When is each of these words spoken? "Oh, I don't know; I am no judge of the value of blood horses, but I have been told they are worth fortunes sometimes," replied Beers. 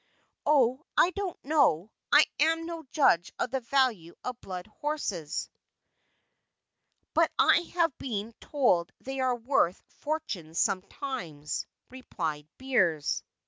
"Oh, 0.47 0.81
I 0.97 1.11
don't 1.11 1.37
know; 1.45 1.91
I 2.11 2.25
am 2.39 2.65
no 2.65 2.85
judge 2.89 3.31
of 3.37 3.51
the 3.51 3.59
value 3.59 4.15
of 4.23 4.41
blood 4.41 4.65
horses, 4.65 5.47
but 7.13 7.29
I 7.37 7.57
have 7.75 7.95
been 7.99 8.33
told 8.41 8.91
they 9.01 9.19
are 9.19 9.35
worth 9.35 9.79
fortunes 9.99 10.59
sometimes," 10.59 11.67
replied 11.91 12.47
Beers. 12.57 13.21